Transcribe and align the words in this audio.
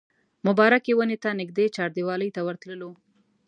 مبارکې 0.47 0.91
ونې 0.97 1.17
ته 1.23 1.29
نږدې 1.39 1.65
چاردیوالۍ 1.75 2.29
ته 2.35 2.41
ورتللو. 2.47 2.91